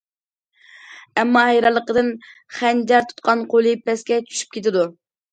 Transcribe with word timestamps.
ئەمما، 1.23 1.41
ھەيرانلىقىدىن 1.49 2.09
خەنجەر 2.59 3.05
تۇتقان 3.11 3.43
قولى 3.51 3.75
پەسكە 3.91 4.17
چۈشۈپ 4.31 4.57
كېتىدۇ. 4.57 4.87